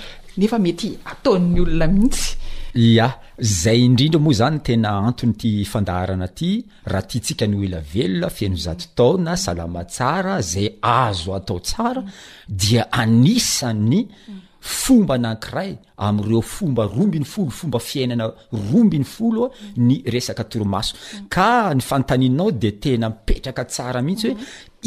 [0.40, 2.30] nefa mety atao'ny olona mihitsy
[2.76, 6.50] ya zay indrindra moa zany tena antony ity fandaharana aty
[6.92, 12.02] raha ty tsika ny o elavelona fiaino zato taona salama tsara zay azo atao tsara
[12.60, 13.98] dia anisany
[14.60, 15.72] fomba nankiray
[16.06, 18.26] am'ireo fomba rombiny folo fomba fiainana
[18.70, 19.50] rombiny folo a
[19.86, 20.92] ny resaka toromaso
[21.34, 24.38] ka ny fanotaninao de tena mipetraka tsara mihintsy hoe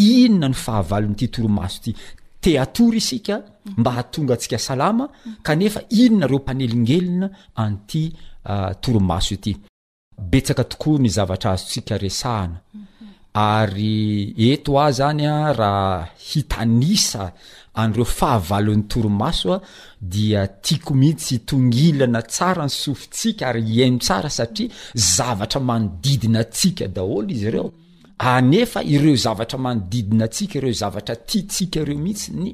[0.09, 1.91] inona ny fahavalon'n'ity toromaso ty
[2.41, 3.35] te atoro isika
[3.77, 5.05] mba hahatonga atsika salama
[5.43, 7.27] kanefa inonareo mpanelingelina
[7.63, 8.03] an'ty
[8.51, 9.53] ah, torimaso ity
[10.31, 12.57] betsaka tokoa ny zavatra azotsika resahana
[13.33, 13.99] ary
[14.51, 17.23] eto a zany a raha hitanisa
[17.81, 19.59] an'ireo fahavalon'ny toromaso a
[20.13, 24.69] dia tiako mihitsy tongilana tsara ny sofitsika ary iano tsara satria
[25.15, 27.69] zavatra manodidina atsika daholo izy reo
[28.21, 32.49] Ah, nefa ireo zavatramanodidina antsika ireo zavatra titsika ireo mihitsy ny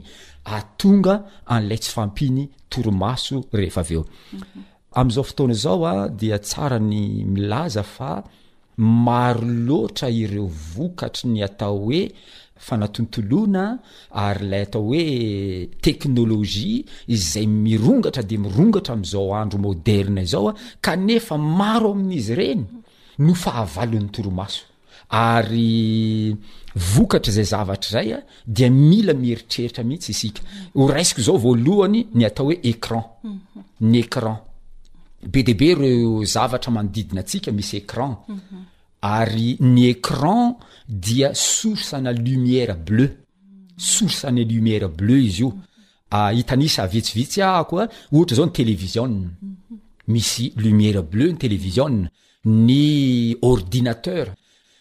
[0.57, 1.13] atonga
[1.55, 5.61] an'lay tsy fampiny toroaso eazaoftona mhm.
[5.63, 6.99] zaoa ah, diatsara ny
[7.34, 8.09] milaza fa
[9.07, 10.45] maro loatra ireo
[10.76, 12.01] vokatry ny atao oe
[12.68, 13.63] fanatontoloana
[14.26, 15.01] ary lay atao oe
[15.84, 16.76] teknôloia
[17.32, 20.55] zay mirongatra de mirongatra amzaoandromodernazao ah,
[20.86, 22.63] knefa maroamin'izy reny
[23.26, 24.74] no fahavalo'nytoroaso
[25.10, 26.36] ary
[26.76, 30.41] vokatra zay zavatra zaya ah, dia mila mieritreritra mihitsy isika
[30.76, 33.39] ho rasqo zao voalohany ny atao hoe écran mhm.
[33.82, 34.38] ny écran
[35.32, 38.60] be dea be reo zavatra manodidina antsika misy écran mhm.
[39.01, 43.10] ary ny écran dia soursena lumière bleu
[43.78, 45.53] sorsena lumière bleu izy io
[46.12, 49.78] ah, hitanisa vetsivetsy ahkoa ah, ohatra zao ny télevisio mhm.
[50.14, 51.86] misy lumière bleu ny telévisio
[52.45, 54.26] ny ordinateur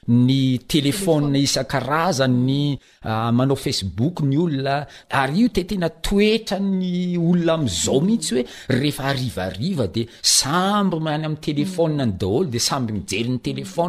[0.09, 8.01] ny telefona isa-karazany ah, manao facebook ny olona ary io tetena toetra ny olona azao
[8.03, 8.45] mihitsy hoe
[8.81, 12.99] refarv de saby maany amy telefo ny dolo de samby mm.
[12.99, 13.87] mijeryny telefo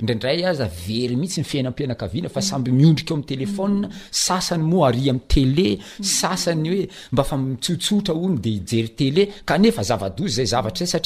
[0.00, 3.84] ndraindray azavery mihitsy nfiainam-pianakaviana fa samby miondrika eo amy telefo mm.
[4.10, 6.04] sasany mo ary amy tele mm.
[6.04, 10.98] sasany oe mbafa mitsotsotra ono de ijeyt eaay a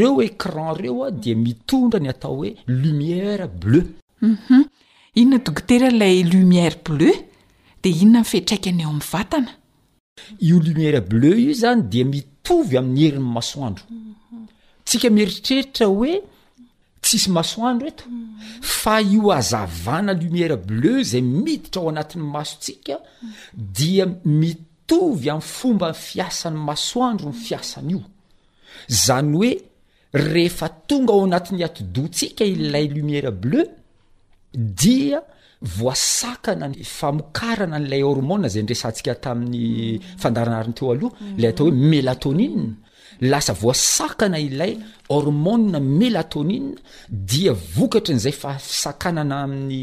[0.00, 3.48] eon reoa d tndra ny atao oelièr
[4.22, 4.64] Mhm.
[5.14, 7.14] inona dokotera ilay lumièra bleu
[7.82, 9.50] de inona mifitraikana eo amin'ny vatana
[10.48, 14.46] io lumièra bleu io zany dia mitovy amin'ny herin'ny masoandro mhm.
[14.84, 16.12] tsika mierittreritra hoe
[17.02, 18.18] tsisy masoandro eto mhm.
[18.80, 22.94] fa io azavana lumièra bleu zay miditra ao anatiny masontsika
[23.76, 24.04] dia
[24.40, 28.02] mitovy ami'ny fomba ny fiasan'ny masoandro ny fiasany io
[29.04, 29.50] zanyoe
[30.18, 33.64] rehefa tonga ao anatin'ny atodontsika ilay lumièra bleu
[34.80, 35.20] dia
[35.78, 39.66] voasakanany famokarana n'lay hormona zay ndresantsika tamin'ny
[40.22, 42.64] fandaranariny teo aloha lay atao hoe mélatonia
[43.30, 44.72] lasa voasakana ilay
[45.14, 46.74] hormona mélatonina
[47.30, 49.80] dia vokatra n'izay fasakanana amin'ny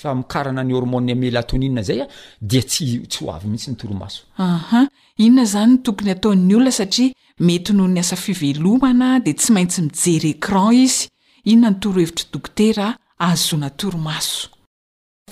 [0.00, 2.06] famokarana ny hormona mélatoni zay a
[2.48, 4.80] dia tsytsy ho avy mihitsy nytoromasoha
[5.24, 10.72] inona zany tokony ataon'nyolona satria mety noho ny asa fivelomana de tsy maintsy mijery écran
[10.84, 11.06] izy
[11.50, 12.86] ino nany toro hevitra dokotera
[13.28, 14.38] azo natory maso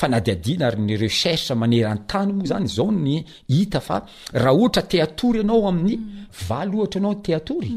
[0.00, 3.14] fanadyadiana ary ny recherche manerantany moa zany zao ny
[3.54, 3.96] hita fa
[4.42, 5.94] raha ohatra te atory ianao amin'ny
[6.48, 7.70] valo ohatra anao ny te atory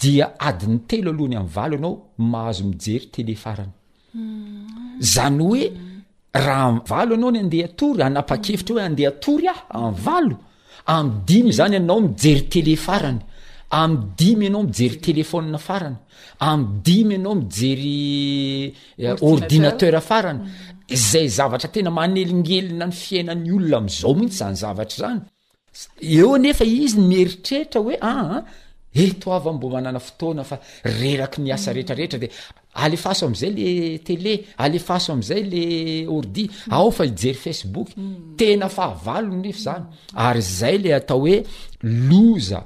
[0.00, 1.94] dia adiny telo alohany ami'ny valo anao
[2.32, 3.72] mahazo mijery telefarana
[5.14, 5.64] zany oe
[6.46, 10.36] raha a valo anao ny andeha tory anapa-kevitra hoe andeha tory aho a valo
[10.84, 13.20] am dimy zany ianao mijery tele farany
[13.80, 15.96] amdimy ianao mijery telefona farany
[16.38, 18.02] am dimy ianao mijery
[19.02, 20.54] eh, ordinateur farany mm.
[21.10, 25.20] zay zavatra tena manelignelina ny fiainan'ny olona am'zao mhintsy zany zavatra zany
[26.20, 28.42] eo nefa izy n miheritrehtra hoe aa ah, ah,
[29.04, 30.56] eto avy mbô manana fotoana fa
[30.98, 32.28] reraky ny asa rehetrarehetra de
[32.74, 38.36] ale faso am'izay le tele alefaso am'izay le ordi ao fa ijery facebook hmm.
[38.36, 41.38] tena fahavalony nefa zany ary zay le atao hoe
[42.08, 42.60] loza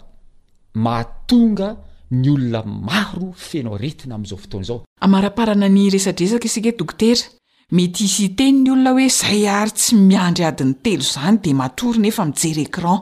[0.74, 1.68] maatonga
[2.10, 7.24] ny olona maro fenao retina am'izao fotoana zao amaraparana ny resadresaka isika e dokotera
[7.76, 11.98] mety isy teny ny olona hoe zay ary tsy miandry adin'ny telo zany de matory
[12.00, 12.98] nefa mijery écran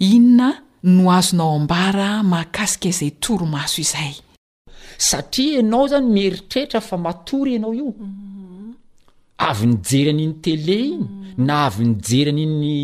[0.00, 0.48] inona
[0.96, 4.14] no azonao ambara makasika izay toromaso izay
[5.06, 7.90] satria anao zany mieritreritra fa matory anao io
[9.48, 11.04] avy ny jery an'in'ny tele iny
[11.46, 12.76] na avy ny jery an'i'ny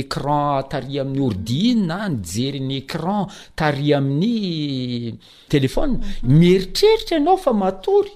[0.00, 3.22] écran taria amin'ny ordi iny na ni jeryny écran
[3.58, 5.18] taria amin'ny
[5.54, 5.94] telefone
[6.40, 8.12] mieritreritra anao fa matory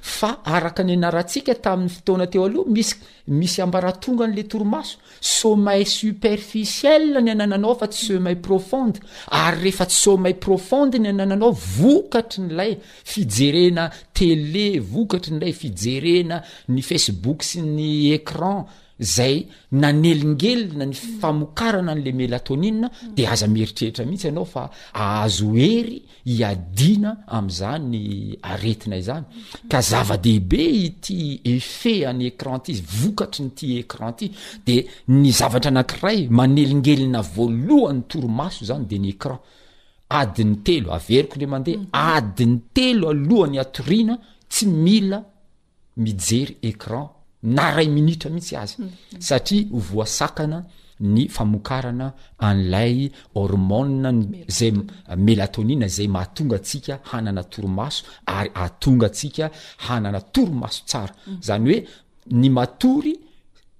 [0.00, 2.94] fa araka ny anaratsika tamin'ny fotoana teo aloha misy
[3.38, 4.98] misy ambara tongan'le torimaso
[5.36, 8.98] somayl superfisiel ny anananao fa tsy somayl profonde
[9.42, 12.72] ary rehefa tsy somayl profondy ny anananao vokatry nylay
[13.12, 13.84] fijerena
[14.16, 18.66] tele vokatry nylay fijerena ny facebook sy ny écran
[18.98, 27.24] zay nanelingelina ny famokarana an'le mélatonia de aza mieritreritra mihitsy ianao fa ahazo ery iadiana
[27.28, 29.24] am'zany aretina izany
[29.68, 34.30] ka zava-dehibe ty efe any écran ty izy vokatry nyti écran ty
[34.66, 39.38] de ny zavatra anakiray manelingelina voalohan'ny toromaso zany de ny ecran
[40.08, 41.88] adiny telo averiko ndre mandeha mhm.
[41.92, 44.18] adiny telo alohany atoriana
[44.48, 45.18] tsy mila
[45.96, 47.08] mijery écran
[47.44, 48.94] na ray minitra mihitsy azy mhm.
[49.20, 50.64] satria hovoasakana
[51.00, 52.06] ny famokarana
[52.48, 54.12] an'lay hormona
[54.48, 54.72] zay
[55.16, 59.50] mélatonina zay mahatonga tsika hanana torimaso ary atonga tsika
[59.86, 61.42] hanana toromaso tsara mhm.
[61.46, 61.84] zany hoe
[62.40, 63.14] ny matory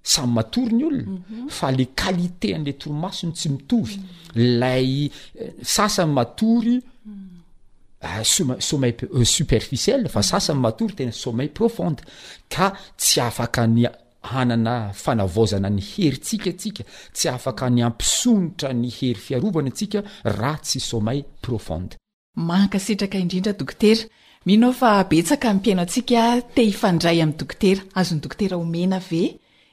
[0.03, 1.49] samy matory ny olona mhm.
[1.49, 3.95] fa le qualité an'lay torimasony tsy mitovy
[4.35, 5.09] lay eh,
[5.61, 6.81] sasany matory
[8.23, 12.03] sum ah, somel euh, superficiel fa sasany matory tena somal profonde
[12.55, 13.85] ka tsy afaka ny
[14.31, 16.83] hanana fanavozana ny heryntsikatsika
[17.15, 19.99] tsy afaka ny ampisonitra ny hery fiarovana atsika
[20.37, 21.93] raha tsy somal profonde
[22.49, 24.03] manka setraka indrindra dokotera
[24.45, 26.21] mihinao fa betsaka n mpiaino antsika
[26.55, 29.23] ti hifandray amin'ny dokotera azony dokotera omena ve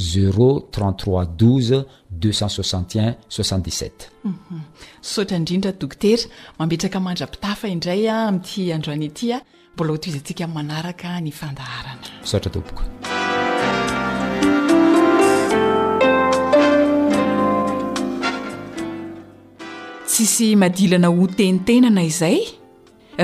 [0.00, 4.06] 0e 332 61 7
[5.10, 6.22] sotra indrindra dokotera
[6.58, 9.38] mametraka mandra-pitafa indray a ami''ti androany itya
[9.74, 12.82] mbola hot izyantsika manaraka ny fandaharana sotra toboko
[20.08, 22.38] tsisy mahadilana ho tenytenana izay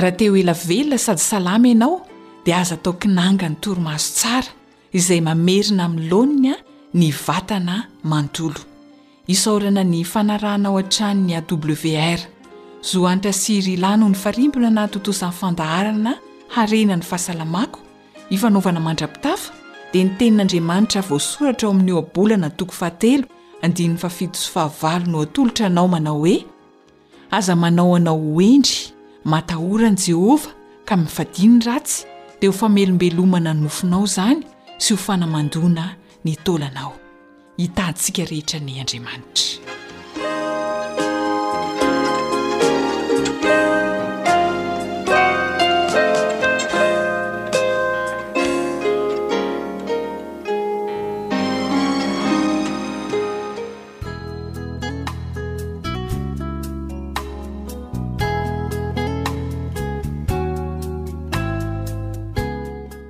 [0.01, 1.95] raha teo ela velona sady salama ianao
[2.45, 4.49] dia aza ataoki nanga ny toromazo tsara
[4.99, 6.55] izay mamerina amin'ny loninya
[6.93, 8.59] ny vatana mandolo
[9.27, 12.19] isaorana ny fanarahnao an-tranny awr
[12.91, 16.13] zohanitra sy ry lano ny farimbona na totozanfandaharana
[16.47, 17.79] harena ny fahasalamako
[18.29, 19.53] ifanaovana mandrapitafa
[19.91, 22.91] dea ny tenin'andriamanitra voasoratra o amineo abolana tokoa
[25.67, 26.45] anao manao hoe
[27.31, 28.91] aza manao anao hoendry
[29.25, 30.49] matahoran' jehova
[30.85, 32.05] ka mifadini ny ratsy
[32.41, 34.39] de ho famelombelomana nofinao zany
[34.77, 35.95] sy ho fanamandoana
[36.25, 36.99] ny tolanao
[37.57, 39.45] hitantsika rehetra ny andriamanitra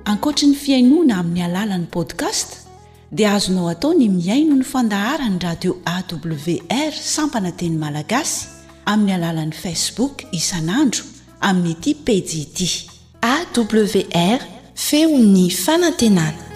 [0.04, 2.57] ankoatry ny fiainoana amin'ny alalan'ny podcast
[3.12, 8.46] dia azonao atao ny miaino ny fandahara ny radio awr sampana teny malagasy
[8.84, 11.04] amin'ny alalan'ni facebook isan'andro
[11.40, 12.58] amin'ny ity pdd
[13.24, 14.40] awr
[14.76, 16.47] feo ny fanantenana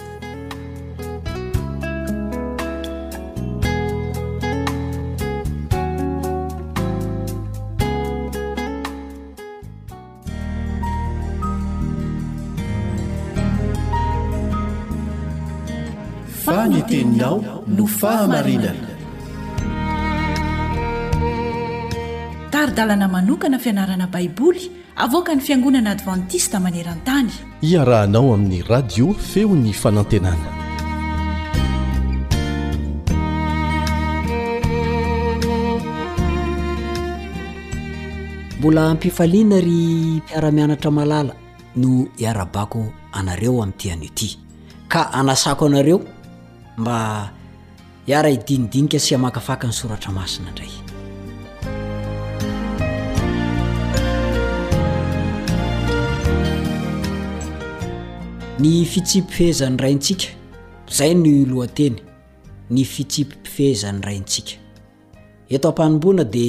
[17.77, 18.87] no fahamarinana
[22.51, 30.51] taridalana manokana fianarana baiboly avoka ny fiangonana advantista maneran-tany iarahanao amin'ny radio feony fanantenana
[38.59, 39.77] mbola ampifaliana ry
[40.17, 41.33] mpiaramianatra malala
[41.75, 44.37] no iara-bako anareo amin'nytianyity
[44.89, 46.03] ka anasako anareo
[46.77, 47.29] mba
[48.07, 50.71] iahra idinidinika sy amakaafaka ny soratra masina ndray
[58.61, 60.27] ny fitsipifehezany raintsika
[60.97, 61.97] zay ny lohateny
[62.69, 64.53] ny fitsipiifehzany raintsika
[65.49, 66.45] eto ampanomboana di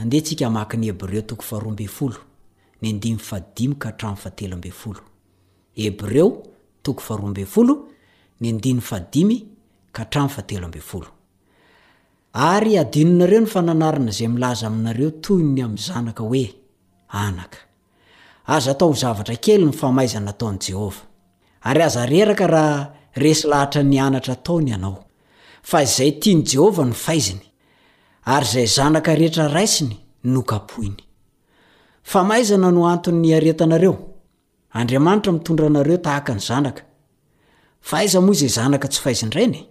[0.00, 2.14] andehantsika amaki ny hebreo toko faharoambeyfolo
[2.80, 5.00] ny andimy fadimy ka hatrano fatelo ambefolo
[5.74, 6.42] hebreo
[6.82, 7.88] toko faroa ambe folo
[8.40, 9.46] ny andiny fadimy
[12.94, 16.54] ynareo n fananarina zay milaza aminareo toy ny amin'ny zanaka hoe
[17.08, 17.58] anaka
[18.46, 21.00] aza tao ho zavatra kely ny famaizanataony jehova
[21.62, 25.04] ary aza reraka raha resy lahatra nyanatra taony anao
[25.72, 27.44] a zay tiany jehova no faiziny
[28.24, 30.64] ary zay zanaka rehetra raisiny nokzna
[32.56, 33.32] no any
[34.74, 36.40] etaneonnitramitonraneo tahk ny
[37.84, 39.70] zanakazaoazay zanak tsyi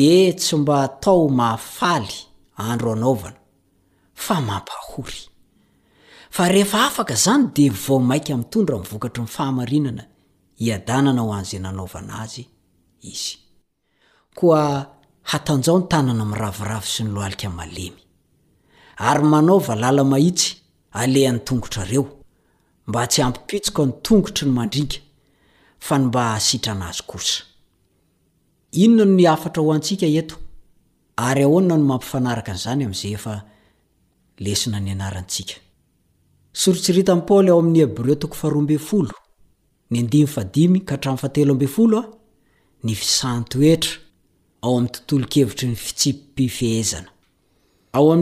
[0.00, 2.14] de tsy mba atao mahafaly
[2.56, 3.36] andro anaovana
[4.14, 5.20] fa mampahory
[6.30, 10.04] fa rehefa afaka zany de vao mainka ami'nytond a mivokatry ny fahamarinana
[10.62, 12.44] hiadanana ho an'zay nanaovana azy
[13.12, 13.36] izy
[14.38, 14.60] koa
[15.30, 18.02] hatanjao ny tanana miraviravo sy ny lo alika nmalemy
[19.08, 20.50] ary manaova lala mahitsy
[21.00, 22.04] alehan'ny tongotrareo
[22.88, 24.98] mba tsy hampipitsika ny tongotry ny mandriga
[25.86, 27.44] fa ny mba hasitra ana azy kosa
[28.72, 30.36] inona nony afatra ho antsika eto
[31.28, 33.16] ary aoana no mampifanaraka nzanyaay
[36.60, 39.10] sorotsirita ny paoly ao amin'ny abre toko faroambe folo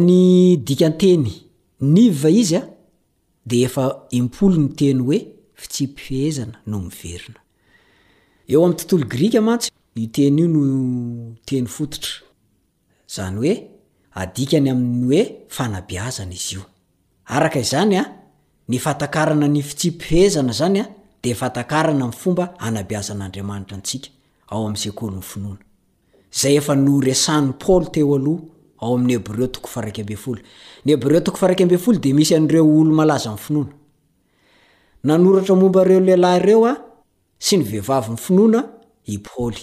[0.05, 2.63] nydyikatenyniva izy a
[3.49, 3.85] de efa
[4.19, 5.19] impolo ny teny hoe
[5.61, 7.41] fitsipifezana no miverina
[8.51, 12.13] eo am'ny tontolo grika mantsy iteny io no teny fototra
[13.15, 13.53] zany oe
[14.21, 15.23] adikany aminny oe
[15.57, 16.63] fanabeazana izy io
[17.35, 18.05] araka izany a
[18.71, 20.85] ny fatakarana ny fitsiphezana zanya
[21.21, 22.41] deennyeo toko
[31.45, 33.73] akbol de misy areo oloalazafinona
[35.05, 36.73] nanoratra momba reo lelahyreo a
[37.39, 38.61] sy ny vehivavy ny finona
[39.07, 39.63] i pôly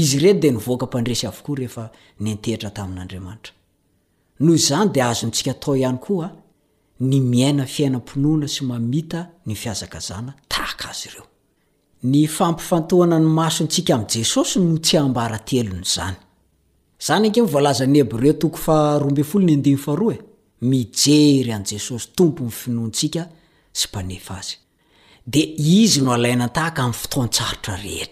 [0.00, 1.84] izy ireny dia nivoaka mpandresy avokoa rehefa
[2.24, 3.52] nintehitra tamin'andriamanitra
[4.44, 6.30] noho zany dia azontsika tao ihany koaa
[7.08, 11.24] ny miaina fiainampinoana sy mamita ny fiazaka zana tahaka azy ireo
[12.10, 16.16] ny fampifantoana ny masontsika amin' jesosy no tsy ambaratelony zany
[17.06, 17.24] zny
[19.02, 20.18] ankelznye
[20.72, 23.22] mijery an' jesosy tompo ny finoantsika
[23.78, 24.44] sy mpane ay
[25.32, 25.38] da
[25.80, 28.06] izy noaainnahay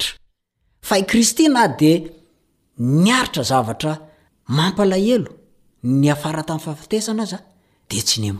[0.84, 2.12] fa y kristy na a de
[2.76, 3.98] niaritra zavatra
[4.56, 5.30] mampalahelo
[5.82, 7.38] ny afara tamin'ny fahafatesana aza
[7.88, 8.36] de yo nyy oe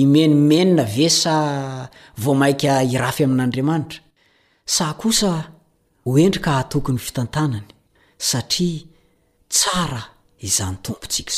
[0.00, 1.88] imenimenna vesa
[2.24, 4.00] vo mainka irafy amin'andriamanitra
[4.76, 5.32] sa kosa
[6.04, 7.62] hoendrika hahatokony fitantanany
[8.28, 8.80] satria
[9.54, 10.02] tsara
[10.46, 11.32] izany tompontsika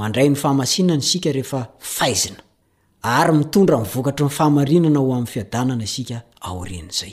[0.00, 1.60] mandray ny fahamasinany isika rehefa
[1.96, 2.40] faizina
[3.16, 7.12] ary mitondra mivokatry ny fahamarinana ho amin'ny fiadanana isikaarenay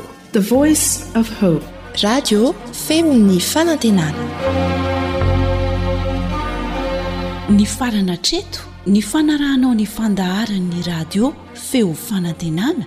[0.55, 1.65] voice f hope
[2.03, 2.55] radio
[2.87, 4.25] femini fanantenana
[7.57, 8.61] ny farana treto
[8.95, 11.35] ny fanarahnao ny fandahara'ny radio
[11.69, 12.87] feo fanantenana